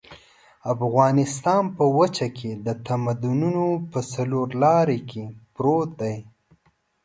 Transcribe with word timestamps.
افغانستان 0.73 1.63
په 1.75 1.85
وچه 1.99 2.27
کې 2.37 2.51
د 2.65 2.67
تمدنونو 2.87 3.67
په 3.91 3.99
څلور 4.13 4.47
لاري 4.63 4.99
کې 5.09 5.23
پروت 5.55 5.89
دی. 6.01 6.15